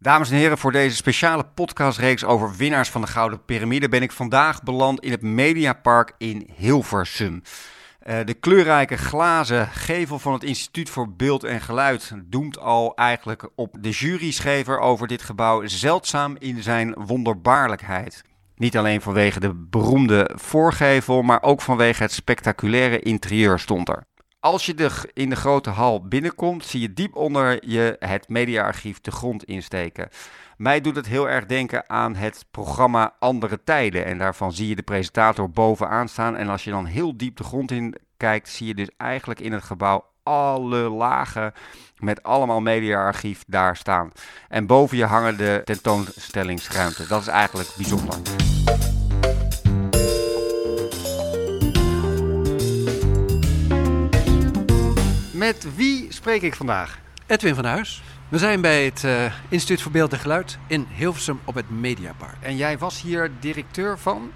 [0.00, 4.12] Dames en heren, voor deze speciale podcastreeks over winnaars van de Gouden Piramide ben ik
[4.12, 7.42] vandaag beland in het Mediapark in Hilversum.
[8.02, 13.48] Uh, de kleurrijke glazen gevel van het Instituut voor Beeld en Geluid doemt al eigenlijk
[13.54, 18.22] op de juryschever over dit gebouw zeldzaam in zijn wonderbaarlijkheid.
[18.56, 24.04] Niet alleen vanwege de beroemde voorgevel, maar ook vanwege het spectaculaire interieur stond er.
[24.40, 29.10] Als je in de grote hal binnenkomt, zie je diep onder je het mediaarchief de
[29.10, 30.08] grond insteken.
[30.56, 34.04] Mij doet het heel erg denken aan het programma Andere Tijden.
[34.04, 36.36] En daarvan zie je de presentator bovenaan staan.
[36.36, 39.52] En als je dan heel diep de grond in kijkt, zie je dus eigenlijk in
[39.52, 41.52] het gebouw alle lagen
[41.96, 44.12] met allemaal mediaarchief daar staan.
[44.48, 47.06] En boven je hangen de tentoonstellingsruimte.
[47.06, 48.16] Dat is eigenlijk bijzonder.
[55.38, 56.98] Met wie spreek ik vandaag?
[57.26, 58.02] Edwin van Huis.
[58.28, 62.36] We zijn bij het uh, Instituut voor Beeld en Geluid in Hilversum op het Mediapark.
[62.40, 64.30] En jij was hier directeur van?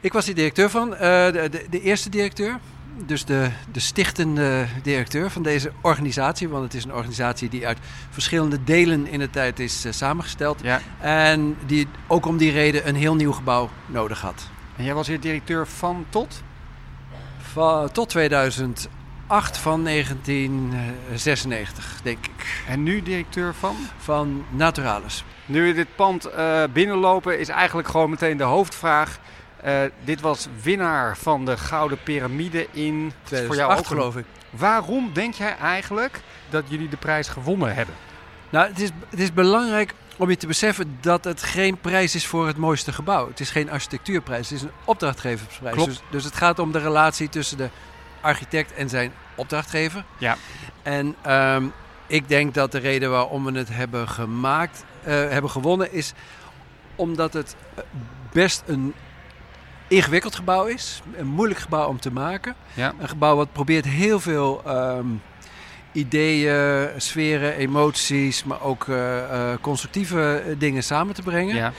[0.00, 2.58] Ik was hier directeur van, uh, de, de, de, eerste directeur.
[3.06, 6.48] Dus de, de stichtende directeur van deze organisatie.
[6.48, 7.78] Want het is een organisatie die uit
[8.10, 10.60] verschillende delen in de tijd is uh, samengesteld.
[10.62, 10.80] Ja.
[11.00, 14.48] En die ook om die reden een heel nieuw gebouw nodig had.
[14.76, 16.42] En jij was hier directeur van tot?
[17.38, 18.88] Van, tot 2000.
[19.30, 22.62] 8 van 1996, denk ik.
[22.68, 23.76] En nu directeur van?
[23.98, 25.24] Van Naturalis.
[25.46, 29.18] Nu we dit pand uh, binnenlopen is eigenlijk gewoon meteen de hoofdvraag.
[29.64, 33.12] Uh, dit was winnaar van de Gouden Piramide in...
[33.22, 34.24] 2008 voor jou ook geloof ik.
[34.50, 37.94] Waarom denk jij eigenlijk dat jullie de prijs gewonnen hebben?
[38.50, 42.26] Nou, het is, het is belangrijk om je te beseffen dat het geen prijs is
[42.26, 43.28] voor het mooiste gebouw.
[43.28, 45.74] Het is geen architectuurprijs, het is een opdrachtgeversprijs.
[45.74, 45.90] Klopt.
[45.90, 47.68] Dus, dus het gaat om de relatie tussen de
[48.20, 50.04] architect en zijn opdrachtgever.
[50.18, 50.36] Ja.
[50.82, 51.72] En um,
[52.06, 56.12] ik denk dat de reden waarom we het hebben gemaakt, uh, hebben gewonnen, is
[56.94, 57.56] omdat het
[58.32, 58.94] best een
[59.88, 61.02] ingewikkeld gebouw is.
[61.16, 62.54] Een moeilijk gebouw om te maken.
[62.74, 62.92] Ja.
[62.98, 65.22] Een gebouw wat probeert heel veel um,
[65.92, 71.54] ideeën, sferen, emoties, maar ook uh, uh, constructieve dingen samen te brengen.
[71.56, 71.72] Ja.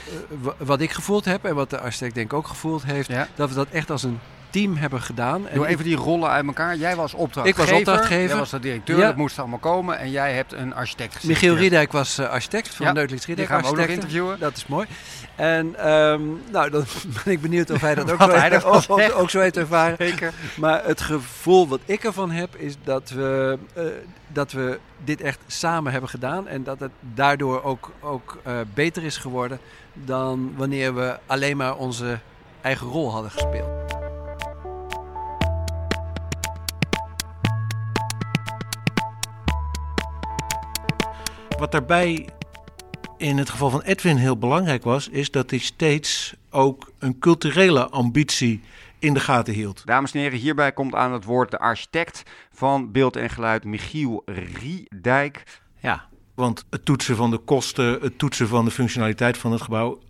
[0.58, 3.28] wat ik gevoeld heb en wat de architect denk ik ook gevoeld heeft, Ja.
[3.34, 4.20] dat we dat echt als een
[4.52, 5.46] team hebben gedaan.
[5.54, 6.76] Doe even die rollen uit elkaar.
[6.76, 7.62] Jij was opdrachtgever.
[7.62, 8.28] Ik was opdrachtgever.
[8.28, 8.98] Jij was de directeur.
[8.98, 9.06] Ja.
[9.06, 9.98] Dat moest allemaal komen.
[9.98, 11.30] En jij hebt een architect gezien.
[11.30, 13.48] Michiel Riedijk was uh, architect van Ja, Neutlitz Die Riedijk.
[13.48, 14.38] gaan we ook nog interviewen.
[14.38, 14.86] Dat is mooi.
[15.34, 16.84] En um, nou, dan
[17.24, 19.96] ben ik benieuwd of hij dat ook, zo, heeft, ook, ook zo heeft ervaren.
[19.98, 20.32] Zeker.
[20.56, 23.84] Maar het gevoel wat ik ervan heb is dat we, uh,
[24.28, 26.48] dat we dit echt samen hebben gedaan.
[26.48, 29.58] En dat het daardoor ook, ook uh, beter is geworden
[29.92, 32.18] dan wanneer we alleen maar onze
[32.60, 33.81] eigen rol hadden gespeeld.
[41.62, 42.28] Wat daarbij
[43.16, 47.88] in het geval van Edwin heel belangrijk was, is dat hij steeds ook een culturele
[47.88, 48.60] ambitie
[48.98, 49.82] in de gaten hield.
[49.86, 54.22] Dames en heren, hierbij komt aan het woord de architect van beeld en geluid, Michiel
[54.24, 55.60] Riedijk.
[55.80, 60.00] Ja, want het toetsen van de kosten, het toetsen van de functionaliteit van het gebouw,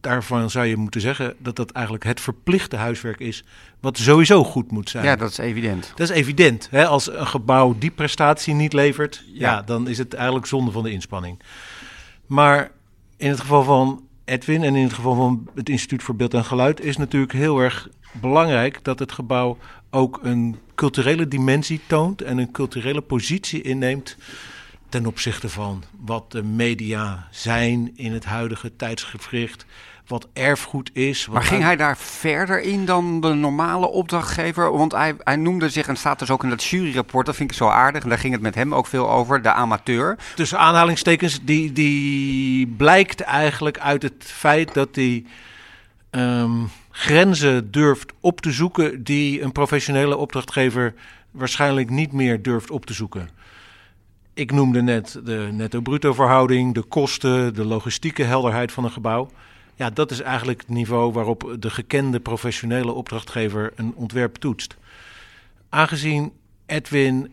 [0.00, 3.44] daarvan zou je moeten zeggen dat dat eigenlijk het verplichte huiswerk is,
[3.80, 5.04] wat sowieso goed moet zijn.
[5.04, 5.92] Ja, dat is evident.
[5.94, 6.68] Dat is evident.
[6.70, 6.86] Hè?
[6.86, 9.50] Als een gebouw die prestatie niet levert, ja.
[9.50, 9.62] Ja.
[9.62, 11.38] dan is het eigenlijk zonde van de inspanning.
[12.26, 12.70] Maar
[13.16, 16.44] in het geval van Edwin en in het geval van het Instituut voor Beeld en
[16.44, 19.58] Geluid is natuurlijk heel erg belangrijk dat het gebouw
[19.90, 24.16] ook een culturele dimensie toont en een culturele positie inneemt
[24.90, 29.66] ten opzichte van wat de media zijn in het huidige tijdsgevricht,
[30.06, 31.26] wat erfgoed is.
[31.26, 34.76] Wat Maar ging hij daar verder in dan de normale opdrachtgever?
[34.76, 37.56] Want hij, hij noemde zich, en staat dus ook in dat juryrapport, dat vind ik
[37.56, 40.18] zo aardig, en daar ging het met hem ook veel over, de amateur.
[40.34, 45.24] tussen aanhalingstekens, die, die blijkt eigenlijk uit het feit dat hij
[46.10, 46.52] ehm,
[46.90, 50.94] grenzen durft op te zoeken die een professionele opdrachtgever
[51.30, 53.28] waarschijnlijk niet meer durft op te zoeken.
[54.34, 59.30] Ik noemde net de netto-bruto verhouding, de kosten, de logistieke helderheid van een gebouw.
[59.74, 64.76] Ja, dat is eigenlijk het niveau waarop de gekende professionele opdrachtgever een ontwerp toetst.
[65.68, 66.32] Aangezien
[66.66, 67.32] Edwin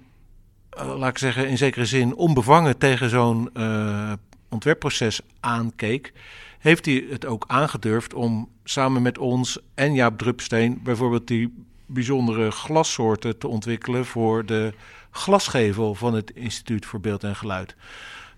[0.78, 4.12] uh, laat ik zeggen, in zekere zin onbevangen tegen zo'n uh,
[4.50, 6.14] ontwerpproces aankeek,
[6.60, 12.52] heeft hij het ook aangedurfd om samen met ons en Jaap Drupsteen bijvoorbeeld die bijzondere
[12.52, 14.74] glassoorten te ontwikkelen voor de
[15.12, 17.76] glasgevel van het Instituut voor Beeld en Geluid.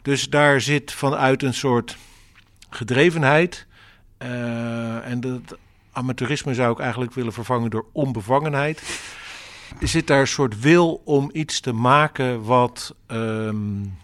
[0.01, 1.97] Dus daar zit vanuit een soort
[2.69, 3.67] gedrevenheid
[4.19, 5.57] uh, en dat
[5.91, 8.81] amateurisme zou ik eigenlijk willen vervangen door onbevangenheid
[9.79, 13.97] zit daar een soort wil om iets te maken wat, um,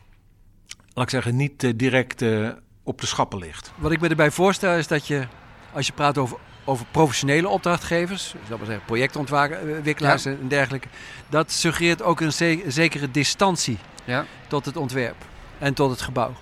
[0.93, 2.49] laat ik zeggen, niet uh, direct uh,
[2.83, 3.71] op de schappen ligt.
[3.75, 5.27] Wat ik me erbij voorstel is dat je,
[5.73, 10.87] als je praat over, over professionele opdrachtgevers, zal maar zeggen projectontwikkelaars en dergelijke,
[11.29, 14.25] dat suggereert ook een ze- zekere distantie Ja.
[14.47, 15.15] tot het ontwerp
[15.57, 16.33] en tot het gebouw.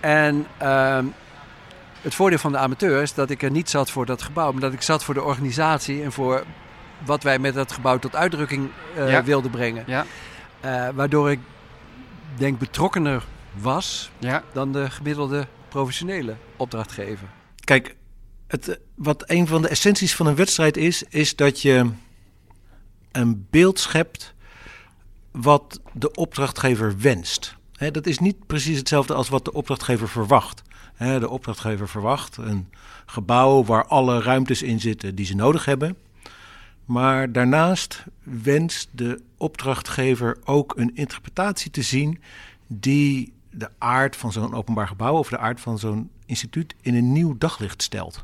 [0.00, 1.04] En ehm,
[2.02, 4.60] het voordeel van de amateur is dat ik er niet zat voor dat gebouw, maar
[4.60, 6.44] dat ik zat voor de organisatie en voor
[7.04, 9.24] wat wij met dat gebouw tot uitdrukking eh, Ja.
[9.24, 9.84] wilden brengen.
[9.86, 10.04] Ja.
[10.60, 11.40] Eh, waardoor ik
[12.36, 14.42] denk betrokkener was Ja.
[14.52, 17.26] dan de gemiddelde professionele opdrachtgever.
[17.64, 17.94] Kijk,
[18.48, 21.90] het, wat een van de essenties van een wedstrijd is, is dat je
[23.12, 24.34] een beeld schept
[25.30, 27.56] wat de opdrachtgever wenst.
[27.92, 30.62] Dat is niet precies hetzelfde als wat de opdrachtgever verwacht.
[30.98, 32.68] De opdrachtgever verwacht een
[33.06, 35.96] gebouw waar alle ruimtes in zitten die ze nodig hebben.
[36.84, 42.20] Maar daarnaast wenst de opdrachtgever ook een interpretatie te zien
[42.66, 47.12] die de aard van zo'n openbaar gebouw of de aard van zo'n instituut in een
[47.12, 48.22] nieuw daglicht stelt.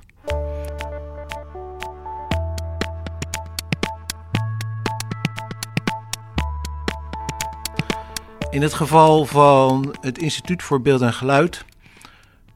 [8.54, 11.64] In het geval van het Instituut voor Beeld en Geluid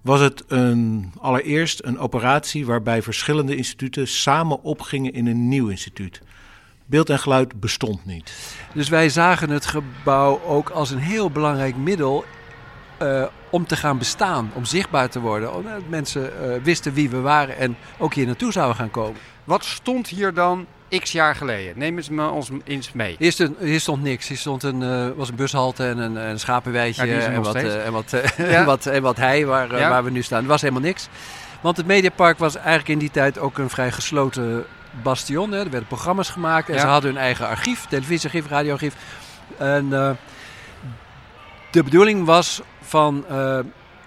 [0.00, 6.21] was het een, allereerst een operatie waarbij verschillende instituten samen opgingen in een nieuw instituut.
[6.87, 8.33] Beeld en geluid bestond niet.
[8.75, 12.25] Dus wij zagen het gebouw ook als een heel belangrijk middel
[12.99, 15.55] eh, om te gaan bestaan, om zichtbaar te worden.
[15.55, 19.21] Omdat mensen eh, wisten wie we waren en ook hier naartoe zouden gaan komen.
[19.45, 20.67] Wat stond hier dan
[20.99, 21.79] x jaar geleden?
[21.79, 23.17] Neem eens me ons eens mee.
[23.19, 24.29] Hier stond, hier stond niks.
[24.29, 27.87] Hier stond een, eh, was een bushalte en een, een schapenweidje Ja, en, wat, eh,
[27.87, 28.58] en, wat, eh, Ja.
[28.58, 29.88] en, wat, en wat hei waar, eh, Ja.
[29.88, 30.43] waar we nu staan.
[30.43, 31.08] Er was helemaal niks.
[31.61, 34.64] Want het Mediapark was eigenlijk in die tijd ook een vrij gesloten
[35.02, 35.52] bastion.
[35.52, 35.58] Hè.
[35.58, 38.94] Er werden programma's gemaakt en ze hadden hun eigen archief, televisiearchief, radioarchief.
[39.56, 40.11] En eh,
[41.70, 43.58] de bedoeling was van eh,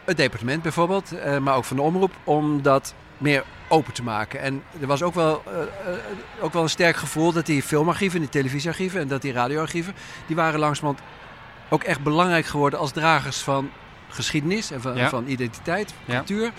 [0.06, 4.40] het departement bijvoorbeeld, eh, maar ook van de omroep, om dat meer open te maken.
[4.42, 5.54] En er was ook wel, eh,
[5.94, 6.00] eh,
[6.42, 9.94] ook wel een sterk gevoel dat die filmarchieven, die televisiearchieven en dat die radioarchieven,
[10.28, 11.08] die waren langzamerhand
[11.70, 13.70] ook echt belangrijk geworden als dragers van
[14.10, 15.10] geschiedenis en van, Ja.
[15.10, 16.16] van identiteit, Ja.
[16.16, 16.52] cultuur.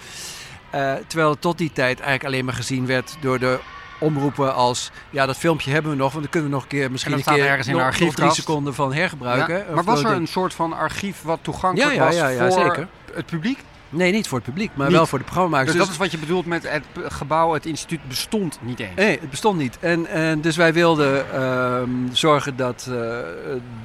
[0.71, 3.59] Eh, terwijl het tot die tijd eigenlijk alleen maar gezien werd door de
[3.99, 4.91] omroepen als...
[5.11, 6.91] ja, dat filmpje hebben we nog, want dan kunnen we nog een keer...
[6.91, 9.59] misschien En een keer ergens in nog, nog drie seconden van hergebruiken.
[9.59, 9.75] Ja.
[9.75, 12.89] Maar was er een soort van archief wat toegankelijk was voor zeker.
[13.15, 13.59] het publiek?
[13.93, 14.97] Nee, niet voor het publiek, maar Niet.
[14.97, 15.71] wel voor de programmamakers.
[15.71, 18.95] Dus dat is wat je bedoelt met het gebouw, het instituut bestond niet eens.
[18.95, 19.79] Nee, het bestond niet.
[19.81, 23.19] En, en dus wij wilden ehm, zorgen dat, eh,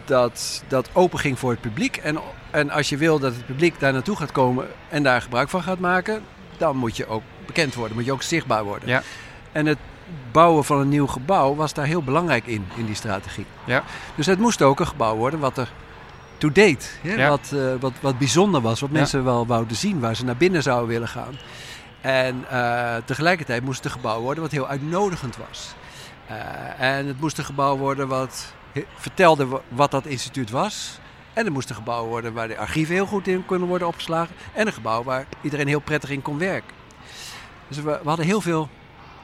[0.06, 1.98] dat dat open ging voor het publiek.
[1.98, 2.18] En,
[2.51, 5.63] en als je wil dat het publiek daar naartoe gaat komen en daar gebruik van
[5.63, 6.21] gaat maken,
[6.57, 8.89] dan moet je ook bekend worden, moet je ook zichtbaar worden.
[8.89, 9.01] Ja.
[9.51, 9.77] En het
[10.31, 13.45] bouwen van een nieuw gebouw was daar heel belangrijk in, in die strategie.
[13.65, 13.83] Ja.
[14.15, 15.71] Dus het moest ook een gebouw worden wat er
[16.37, 16.99] toe deed.
[17.01, 17.13] Hè?
[17.13, 17.29] Ja.
[17.29, 18.97] Wat, eh, wat, wat bijzonder was, wat Ja.
[18.97, 21.37] mensen wel wouden zien, waar ze naar binnen zouden willen gaan.
[22.01, 25.73] En eh, tegelijkertijd moest het een gebouw worden wat heel uitnodigend was.
[26.27, 28.53] Eh, en het moest een gebouw worden wat
[28.97, 30.99] vertelde wa- wat dat instituut was.
[31.33, 34.35] En het moest een gebouw worden waar de archieven heel goed in konden worden opgeslagen.
[34.53, 36.75] En een gebouw waar iedereen heel prettig in kon werken.
[37.67, 38.69] Dus we, we hadden heel veel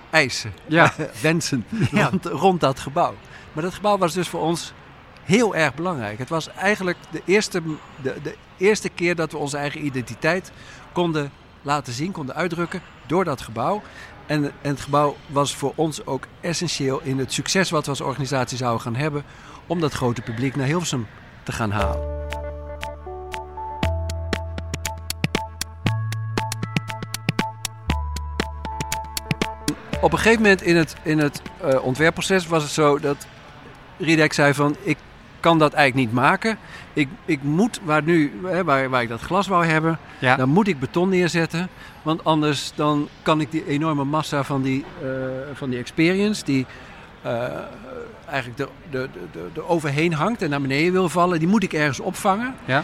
[0.10, 0.94] eisen, Ja.
[1.22, 3.14] wensen rond, rond dat gebouw.
[3.54, 4.74] Maar dat gebouw was dus voor ons
[5.24, 6.18] heel erg belangrijk.
[6.18, 7.62] Het was eigenlijk de eerste,
[8.02, 10.52] de, de eerste keer dat we onze eigen identiteit
[10.92, 11.32] konden
[11.62, 13.82] laten zien, konden uitdrukken door dat gebouw.
[14.26, 18.02] En, en het gebouw was voor ons ook essentieel in het succes wat we als
[18.02, 19.24] organisatie zouden gaan hebben
[19.68, 21.08] om dat grote publiek naar Hilversum
[21.44, 22.22] te gaan halen.
[30.02, 33.28] Op een gegeven moment in het, in het eh, ontwerpproces was het zo dat
[33.98, 34.98] Riedek zei van ik
[35.44, 36.58] kan dat eigenlijk niet maken.
[36.94, 40.36] Ik, ik moet, waar, nu, hè, waar, waar ik dat glas wou hebben, Ja.
[40.36, 41.70] dan moet ik beton neerzetten.
[42.02, 45.08] Want anders dan kan ik die enorme massa van die, eh,
[45.54, 46.66] van die experience, die
[47.22, 47.44] eh,
[48.28, 51.74] eigenlijk de, de, de, de overheen hangt en naar beneden wil vallen, die moet ik
[51.74, 52.56] ergens opvangen.
[52.66, 52.84] Ja.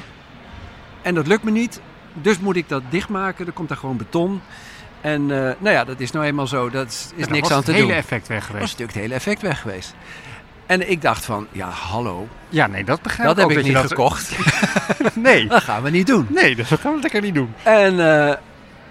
[1.01, 1.81] En dat lukt me niet.
[2.13, 3.45] Dus moet ik dat dichtmaken.
[3.47, 4.41] Er komt daar gewoon beton.
[5.01, 6.69] En eh, nou ja, dat is nou eenmaal zo.
[6.69, 7.95] Dat is, is Dan niks was aan het te hele doen.
[7.95, 8.61] effect weg was geweest.
[8.71, 9.95] natuurlijk het hele effect weg geweest.
[10.69, 13.63] En ik dacht van, ja hallo, Ja, nee, dat begrijp dat ik heb ook ik
[13.65, 14.35] niet dat- gekocht.
[15.13, 16.27] Nee, dat gaan we niet doen.
[16.29, 17.53] nee, dat gaan we lekker niet doen.
[17.63, 18.35] En, eh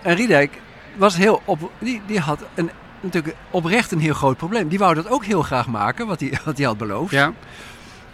[0.02, 0.58] en Riedijk
[0.97, 2.70] was heel op, die, die had een,
[3.00, 4.68] natuurlijk oprecht een heel groot probleem.
[4.68, 7.12] Die wou dat ook heel graag maken, wat hij, wat hij had beloofd.
[7.12, 7.26] Ja,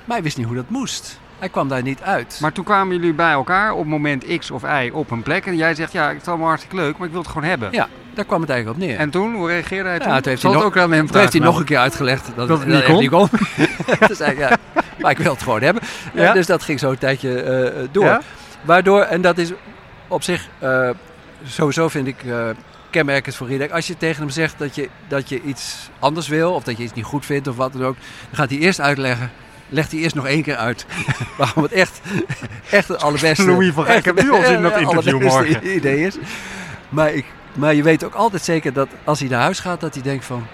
[0.05, 1.21] Maar hij wist niet hoe dat moest.
[1.39, 2.39] Hij kwam daar niet uit.
[2.41, 5.47] maar toen kwamen jullie bij elkaar op moment X of Y op een plek.
[5.47, 7.69] En jij zegt, ja, het is allemaal hartstikke leuk, maar ik wil het gewoon hebben.
[7.73, 8.99] ja, daar kwam het eigenlijk op neer.
[8.99, 10.31] En toen, hoe reageerde hij Ja, toen?
[10.31, 12.59] heeft hij nog- ook aan hem Toen heeft hij nog een keer uitgelegd dat, Dat
[12.59, 12.99] het niet echt kon?
[13.01, 13.11] niet
[14.17, 14.57] zei ja,
[14.99, 15.83] maar ik wil het gewoon hebben.
[16.15, 16.29] Ja?
[16.29, 18.05] Eh, dus dat ging zo een tijdje eh, door.
[18.05, 18.21] Ja?
[18.63, 19.53] Waardoor, en dat is
[20.09, 20.91] op zich, uh,
[21.47, 22.49] sowieso vind ik uh,
[22.91, 23.71] kenmerkend voor Riedek.
[23.71, 26.83] Als je tegen hem zegt dat je, dat je iets anders wil, of dat je
[26.83, 27.97] iets niet goed vindt of wat dan ook,
[28.29, 29.31] dan gaat hij eerst uitleggen
[29.69, 30.87] legt hij eerst nog één keer uit
[31.39, 32.01] waarom het echt,
[32.71, 33.45] echt het allerbeste...
[33.45, 35.75] Louis van heb nu al zin in dat interview morgen.
[35.77, 36.17] idee is.
[36.89, 37.25] Maar, ik,
[37.57, 40.25] maar je weet ook altijd zeker dat als hij naar huis gaat, dat hij denkt
[40.25, 40.47] van...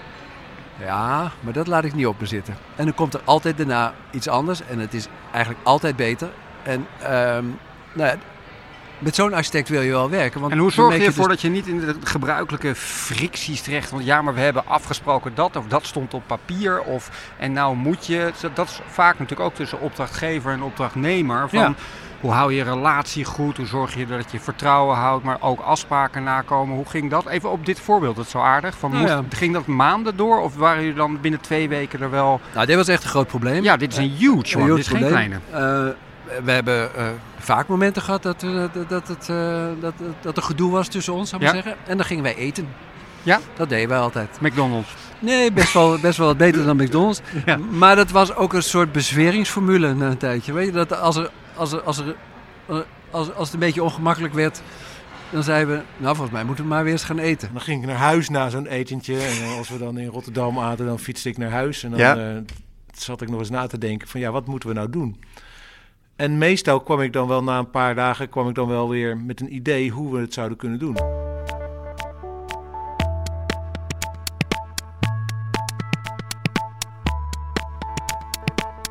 [0.79, 2.57] Ja, maar dat laat ik niet op me zitten.
[2.75, 6.29] En dan komt er altijd daarna iets anders en het is eigenlijk altijd beter.
[6.63, 7.59] En um,
[7.93, 8.15] nou ja,
[9.01, 10.39] met zo'n architect wil je wel werken.
[10.39, 11.33] Want en hoe zorg je ervoor dus...
[11.33, 13.89] dat je niet in de gebruikelijke fricties terecht...
[13.89, 16.81] want ja, maar we hebben afgesproken dat of dat stond op papier...
[16.81, 18.31] Of, en nou moet je...
[18.53, 21.49] Dat is vaak natuurlijk ook tussen opdrachtgever en opdrachtnemer...
[21.49, 21.75] Van,
[22.19, 23.57] Hoe hou je relatie goed?
[23.57, 26.75] Hoe zorg je dat je vertrouwen houdt, maar ook afspraken nakomen?
[26.75, 27.27] Hoe ging dat?
[27.27, 28.77] Even op dit voorbeeld, dat is zo aardig.
[28.77, 32.39] Van, moest, Ging dat maanden door of waren jullie dan binnen twee weken er wel...
[32.53, 33.63] Nou, dit was echt een groot probleem.
[33.63, 34.67] Ja, dit is een huge one.
[34.67, 35.39] Dit is geen kleine.
[35.53, 35.93] Uh,
[36.43, 37.07] we hebben uh,
[37.37, 41.29] vaak momenten gehad dat, uh, dat, het, uh, dat, dat er gedoe was tussen ons,
[41.29, 41.75] zou ik zeggen.
[41.87, 42.67] En dan gingen wij eten.
[43.23, 43.39] Ja?
[43.55, 44.41] Dat deden wij altijd.
[44.41, 44.95] McDonald's?
[45.19, 47.21] Nee, best wel, best wel wat beter dan McDonald's.
[47.45, 47.57] Ja.
[47.57, 50.53] Maar dat was ook een soort bezweringsformule na een tijdje.
[50.53, 52.15] Weet je, dat als, er, als, er, als, er,
[53.09, 54.61] als, als het een beetje ongemakkelijk werd,
[55.29, 57.49] dan zeiden we, nou volgens mij moeten we maar weer eens gaan eten.
[57.51, 59.17] Dan ging ik naar huis na zo'n etentje.
[59.17, 61.83] En als we dan in Rotterdam aten, dan fietste ik naar huis.
[61.83, 62.43] En dan ja.
[62.93, 65.19] zat ik nog eens na te denken van, ja, wat moeten we nou doen?
[66.21, 69.17] En meestal kwam ik dan wel na een paar dagen kwam ik dan wel weer
[69.17, 70.97] met een idee hoe we het zouden kunnen doen.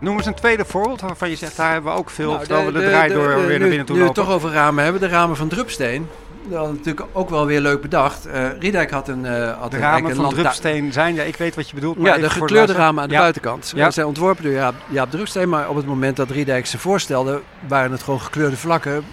[0.00, 2.66] Noem eens een tweede voorbeeld waarvan je zegt, daar hebben we ook veel, nou, terwijl
[2.66, 3.94] we de, draai door weer naar binnen toe nu lopen.
[3.94, 6.08] Nu we het toch over ramen hebben, de ramen van Drupsteen
[6.48, 8.26] dat natuurlijk ook wel weer leuk bedacht.
[8.26, 9.24] Uh, Riedijk had een...
[9.24, 11.98] Uh, had de ramen van Drupsteen zijn, ja, ik weet wat je bedoelt.
[11.98, 13.72] Maar ja, de gekleurde ramen aan de buitenkant.
[13.74, 13.90] Ja.
[13.90, 17.92] zijn ontworpen door Jaap, Jaap Drupsteen, maar op het moment dat Riedijk ze voorstelde, waren
[17.92, 19.04] het gewoon gekleurde vlakken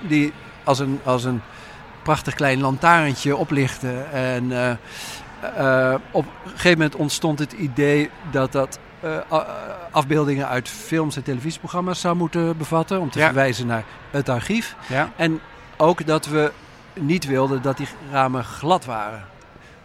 [0.00, 0.32] die
[0.64, 1.42] als een, als een
[2.02, 4.12] prachtig klein lantaarntje oplichten.
[4.12, 8.78] En uh, op een gegeven moment ontstond het idee dat dat
[9.90, 13.00] afbeeldingen uit films en televisieprogramma's zou moeten bevatten.
[13.00, 14.76] Om te verwijzen naar het archief.
[14.88, 15.10] Ja.
[15.16, 15.40] En
[15.76, 16.52] ook dat we
[16.94, 19.24] niet wilde dat die ramen glad waren.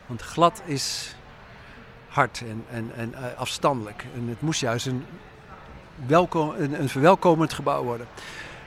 [0.05, 1.15] Want glad is
[2.07, 4.05] hard en, en, en uh, afstandelijk.
[4.15, 5.05] En het moest juist een,
[6.05, 8.07] welkom, een, een verwelkomend gebouw worden.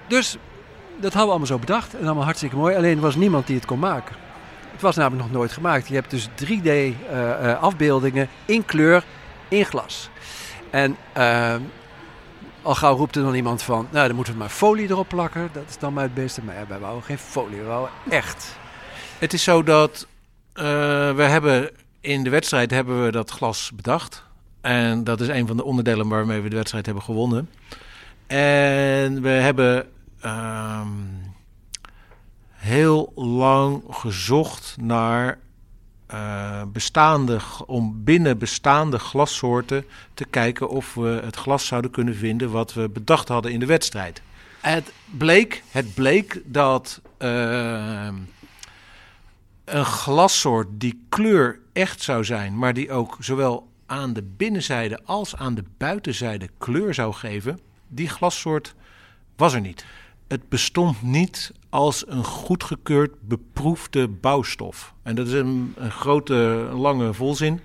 [0.07, 0.37] Dus
[0.95, 2.77] dat hadden we allemaal zo bedacht en allemaal hartstikke mooi.
[2.77, 4.17] Alleen er was niemand die het kon maken.
[4.73, 5.89] Het was namelijk nog nooit gemaakt.
[5.89, 9.05] Je hebt dus 3D-afbeeldingen eh, uh, in kleur
[9.49, 10.11] in glas.
[10.71, 11.55] En uh,
[12.63, 15.51] al gauw roept er dan iemand van, nou dan moeten we maar folie erop plakken.
[15.53, 16.45] Dat is dan maar het beste.
[16.45, 18.57] Maar ja, wij wouden geen folie, we wouden echt.
[19.19, 20.07] Het is zo dat
[20.55, 20.65] uh,
[21.15, 24.25] we hebben in de wedstrijd hebben we dat glas bedacht.
[24.61, 27.51] En dat is een van de onderdelen waarmee we de wedstrijd hebben gewonnen.
[28.27, 29.89] En we hebben
[30.25, 30.81] uh,
[32.51, 35.39] heel lang gezocht naar
[36.13, 42.51] uh, bestaande, om binnen bestaande glassoorten te kijken of we het glas zouden kunnen vinden
[42.51, 44.23] wat we bedacht hadden in de wedstrijd.
[44.61, 48.09] Het bleek, het bleek dat uh,
[49.65, 55.37] een glassoort die kleur echt zou zijn, maar die ook zowel aan de binnenzijde als
[55.37, 58.75] aan de buitenzijde kleur zou geven, die glassoort
[59.37, 59.85] was er niet.
[60.33, 64.95] Het bestond niet als een goedgekeurd beproefde bouwstof.
[65.03, 67.61] En dat is een, een grote, lange volzin.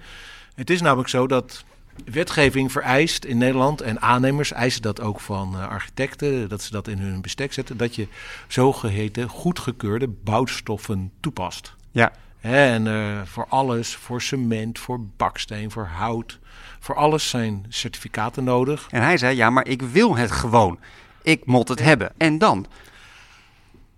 [0.56, 1.64] Het is namelijk zo dat
[2.06, 6.88] wetgeving vereist in Nederland, en aannemers eisen dat ook van uh, architecten, dat ze dat
[6.88, 8.08] in hun bestek zetten, dat je
[8.48, 11.76] zogeheten goedgekeurde bouwstoffen toepast.
[11.92, 12.12] Ja.
[12.40, 16.40] En uh, voor alles, voor cement, voor baksteen, voor hout,
[16.80, 18.88] voor alles zijn certificaten nodig.
[18.90, 20.80] En hij zei, ja, maar ik wil het gewoon.
[21.22, 22.12] Ik moet het hebben.
[22.18, 22.66] En dan?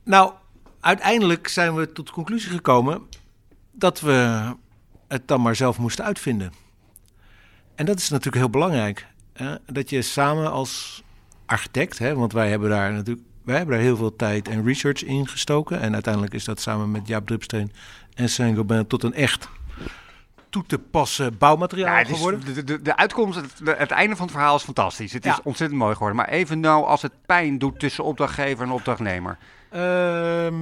[0.04, 0.34] Nou,
[0.80, 3.02] uiteindelijk zijn we tot de conclusie gekomen
[3.72, 4.44] dat we
[5.08, 6.54] het dan maar zelf moesten uitvinden.
[7.76, 9.08] En dat is natuurlijk heel belangrijk.
[9.34, 9.56] Hè?
[9.66, 11.04] Dat je samen als
[11.46, 15.04] architect, hè, want wij hebben daar natuurlijk wij hebben daar heel veel tijd en research
[15.04, 15.80] in gestoken.
[15.80, 17.72] En uiteindelijk is dat samen met Jaap Drupsteen
[18.14, 19.50] en Saint-Gobain tot een echt
[20.50, 22.54] toe te passen bouwmateriaal ja, geworden.
[22.54, 25.14] De, de, de, uitkomst, het, het, einde van het verhaal is fantastisch.
[25.14, 26.18] Het is ontzettend mooi geworden.
[26.18, 29.38] Maar even nou als het pijn doet tussen opdrachtgever en opdrachtnemer.
[29.70, 30.56] Ehm,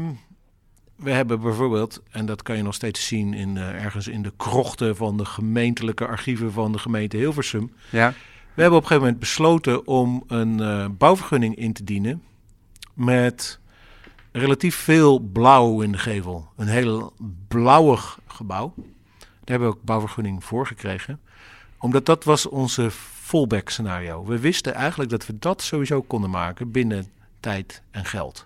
[0.96, 4.34] we hebben bijvoorbeeld, en dat kan je nog steeds zien in, uh, ergens in de
[4.38, 7.74] krochten van de gemeentelijke archieven van de gemeente Hilversum.
[7.90, 8.14] Ja.
[8.54, 12.24] We hebben op een gegeven moment besloten om een uh, bouwvergunning in te dienen
[12.94, 13.60] met
[14.32, 16.48] relatief veel blauw in de gevel.
[16.56, 17.14] Een heel
[17.48, 18.74] blauwig gebouw.
[19.48, 21.20] Daar hebben we ook bouwvergunning voor gekregen.
[21.78, 24.26] Omdat dat was onze fallback scenario.
[24.26, 27.06] We wisten eigenlijk dat we dat sowieso konden maken binnen
[27.40, 28.46] tijd en geld.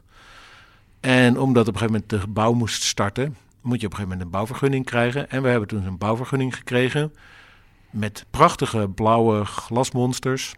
[1.00, 4.02] En omdat op een gegeven moment de bouw moest starten, moet je op een gegeven
[4.02, 5.30] moment een bouwvergunning krijgen.
[5.30, 7.14] En we hebben toen een bouwvergunning gekregen
[7.90, 10.56] met prachtige blauwe glasmonsters.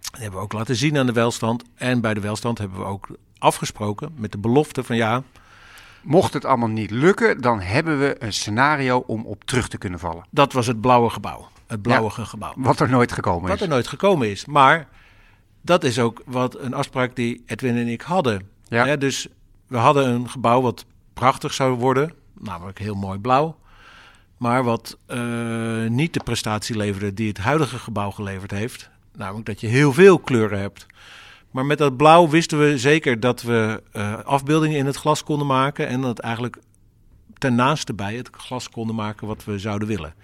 [0.00, 1.64] Die hebben we ook laten zien aan de welstand.
[1.74, 3.08] En bij de welstand hebben we ook
[3.38, 5.22] afgesproken met de belofte van ja,
[6.02, 9.98] Mocht het allemaal niet lukken, dan hebben we een scenario om op terug te kunnen
[9.98, 10.24] vallen.
[10.30, 11.48] dat was het blauwe gebouw.
[11.66, 12.52] Het blauwige gebouw.
[12.56, 13.62] Wat er nooit gekomen Wat is.
[13.62, 14.44] er nooit gekomen is.
[14.44, 14.88] Maar
[15.62, 18.48] dat is ook wat een afspraak die Edwin en ik hadden.
[18.68, 18.96] Ja.
[18.96, 19.28] Dus
[19.66, 23.58] we hadden een gebouw wat prachtig zou worden, namelijk heel mooi blauw.
[24.36, 25.18] Maar wat eh,
[25.88, 28.90] niet de prestatie leverde die het huidige gebouw geleverd heeft.
[29.16, 30.86] Namelijk dat je heel veel kleuren hebt.
[31.50, 35.46] Maar met dat blauw wisten we zeker dat we eh, afbeeldingen in het glas konden
[35.46, 35.88] maken.
[35.88, 36.56] En dat eigenlijk
[37.38, 40.14] ten naaste bij het glas konden maken wat we zouden willen.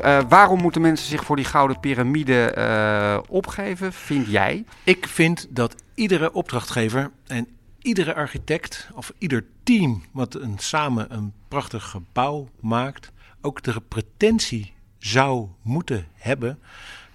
[0.00, 4.64] Eh, waarom moeten mensen zich voor die gouden piramide eh, opgeven, vind jij?
[4.84, 7.46] Ik vind dat iedere opdrachtgever en
[7.82, 14.72] iedere architect of ieder team wat een, samen een prachtig gebouw maakt, ook de pretentie
[14.98, 16.58] zou moeten hebben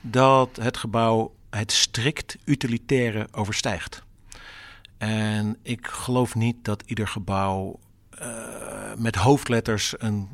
[0.02, 4.04] dat het gebouw het strikt utilitaire overstijgt.
[4.98, 7.80] En ik geloof niet dat ieder gebouw
[8.10, 8.28] eh,
[8.98, 10.30] met hoofdletters een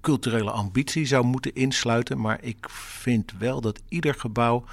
[0.00, 2.20] culturele ambitie zou moeten insluiten.
[2.20, 4.64] Maar ik vind wel dat ieder gebouw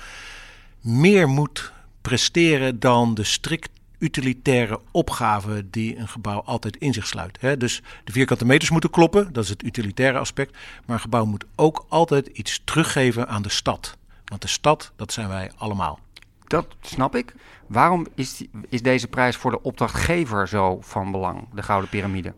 [0.80, 1.72] meer moet
[2.02, 7.38] presteren dan de strikt utilitaire opgave die een gebouw altijd in zich sluit.
[7.42, 7.58] Hè?
[7.58, 10.58] Dus de vierkante meters moeten kloppen, dat is het utilitaire aspect.
[10.86, 13.98] Maar een gebouw moet ook altijd iets teruggeven aan de stad.
[14.26, 16.00] Want de stad, dat zijn wij allemaal.
[16.48, 17.34] Dat snap ik.
[17.68, 22.34] Waarom is, die- is deze prijs voor de opdrachtgever zo van belang, de gouden piramide?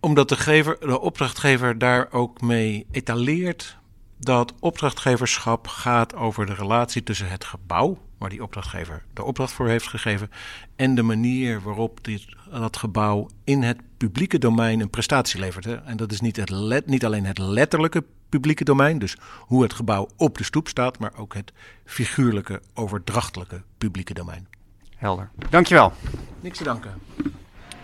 [0.00, 3.76] Omdat de, gever, de opdrachtgever daar ook mee etaleert
[4.22, 9.68] dat opdrachtgeverschap gaat over de relatie tussen het gebouw, waar die opdrachtgever de opdracht voor
[9.68, 10.30] heeft gegeven,
[10.76, 15.64] en de manier waarop dit, dat gebouw in het publieke domein een prestatie levert.
[15.64, 15.74] Hè.
[15.74, 19.72] En dat is niet, het let, niet alleen het letterlijke publieke domein, dus hoe het
[19.72, 21.52] gebouw op de stoep staat, maar ook het
[21.84, 24.48] figuurlijke, overdrachtelijke publieke domein.
[24.96, 25.30] Helder.
[25.50, 25.92] Dankjewel.
[26.40, 26.94] Niks te danken.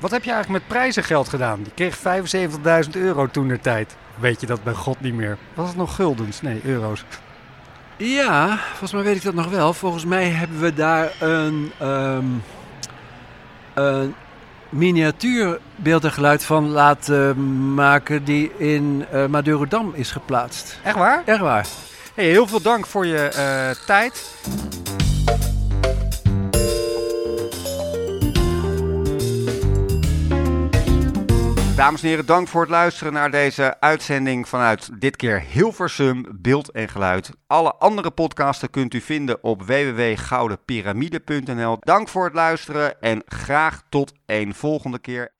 [0.00, 1.60] Wat heb je eigenlijk met prijzengeld gedaan?
[1.64, 1.98] Je kreeg
[2.86, 3.96] 75.000 euro toen der tijd.
[4.14, 5.38] Weet je dat bij God niet meer?
[5.54, 6.40] Was het nog guldens?
[6.40, 7.04] Nee, euro's.
[7.96, 9.72] Ja, volgens mij weet ik dat nog wel.
[9.72, 12.24] Volgens mij hebben we daar een, ehm
[13.74, 14.14] een
[14.68, 20.78] miniatuur beeld en geluid van laten maken die in eh Madurodam is geplaatst.
[20.82, 21.22] Echt waar?
[21.24, 21.66] Echt waar.
[22.14, 24.34] Hey, heel veel dank voor je eh, tijd.
[31.78, 36.70] Dames en heren, dank voor het luisteren naar deze uitzending vanuit dit keer Hilversum Beeld
[36.70, 37.30] en Geluid.
[37.46, 41.76] Alle andere podcasten kunt u vinden op www.goudenpyramide.nl.
[41.80, 45.30] Dank voor het luisteren en graag tot een volgende keer.